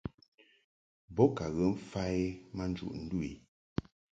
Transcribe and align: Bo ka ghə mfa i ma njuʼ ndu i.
Bo 1.15 1.25
ka 1.35 1.45
ghə 1.55 1.65
mfa 1.73 2.03
i 2.23 2.25
ma 2.55 2.63
njuʼ 2.71 2.91
ndu 3.01 3.17
i. 3.29 3.31